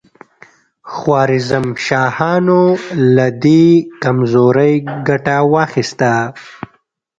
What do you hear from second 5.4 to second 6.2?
واخیسته.